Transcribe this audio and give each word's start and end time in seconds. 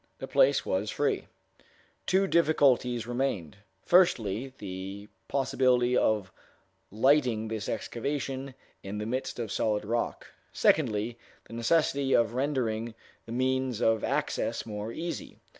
The 0.17 0.27
place 0.27 0.65
was 0.65 0.89
free. 0.89 1.27
Two 2.07 2.25
difficulties 2.25 3.05
remained; 3.05 3.57
firstly, 3.85 4.51
the 4.57 5.09
possibility 5.27 5.95
of 5.95 6.31
lighting 6.89 7.47
this 7.49 7.69
excavation 7.69 8.55
in 8.81 8.97
the 8.97 9.05
midst 9.05 9.37
of 9.37 9.51
solid 9.51 9.85
rock; 9.85 10.25
secondly, 10.51 11.19
the 11.45 11.53
necessity 11.53 12.13
of 12.13 12.33
rendering 12.33 12.95
the 13.27 13.31
means 13.31 13.79
of 13.79 14.03
access 14.03 14.65
more 14.65 14.91
easy. 14.91 15.37